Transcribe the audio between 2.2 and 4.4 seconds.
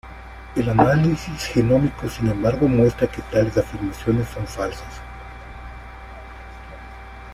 embargo, muestra que tales afirmaciones